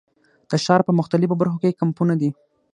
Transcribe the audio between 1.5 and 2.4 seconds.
کې یې کمپونه دي.